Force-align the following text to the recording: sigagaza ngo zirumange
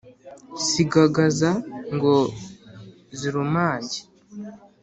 sigagaza 0.67 1.51
ngo 1.95 2.15
zirumange 3.19 3.99